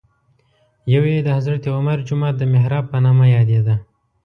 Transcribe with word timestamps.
یو 0.93 1.03
یې 1.13 1.19
د 1.25 1.29
حضرت 1.37 1.63
عمر 1.75 1.97
جومات 2.07 2.35
د 2.37 2.43
محراب 2.53 2.85
په 2.91 2.97
نامه 3.05 3.25
یادېده. 3.35 3.75